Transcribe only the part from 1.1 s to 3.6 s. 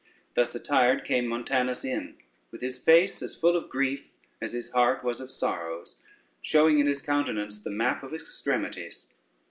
Montanus in, with his face as full